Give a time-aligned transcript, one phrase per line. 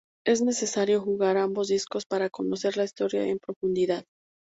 [0.25, 4.03] Es necesario jugar ambos discos para conocer la historia en profundidad.